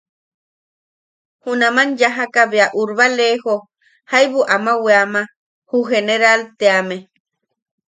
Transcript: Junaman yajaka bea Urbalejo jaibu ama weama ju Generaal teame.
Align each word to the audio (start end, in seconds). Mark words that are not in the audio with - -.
Junaman 1.43 1.89
yajaka 2.01 2.41
bea 2.51 2.67
Urbalejo 2.81 3.55
jaibu 4.11 4.39
ama 4.55 4.73
weama 4.83 5.21
ju 5.69 5.77
Generaal 5.91 6.41
teame. 6.59 6.97